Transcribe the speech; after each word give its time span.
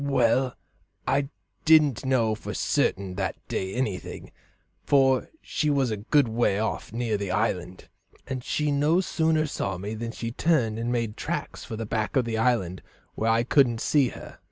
"Well, 0.03 0.55
I 1.07 1.29
didn't 1.63 2.03
know 2.05 2.33
for 2.33 2.55
certain 2.55 3.13
that 3.17 3.35
day 3.47 3.75
anything, 3.75 4.31
for 4.83 5.29
she 5.43 5.69
was 5.69 5.91
a 5.91 5.97
good 5.97 6.27
way 6.27 6.57
off, 6.57 6.91
near 6.91 7.17
the 7.17 7.29
island, 7.29 7.87
and 8.25 8.43
she 8.43 8.71
no 8.71 8.99
sooner 8.99 9.45
saw 9.45 9.77
me 9.77 9.93
than 9.93 10.11
she 10.11 10.31
turned 10.31 10.79
and 10.79 10.91
made 10.91 11.17
tracks 11.17 11.63
for 11.63 11.75
the 11.75 11.85
back 11.85 12.15
of 12.15 12.25
the 12.25 12.39
island 12.39 12.81
where 13.13 13.29
I 13.29 13.43
couldn't 13.43 13.79
see 13.79 14.07
her. 14.07 14.39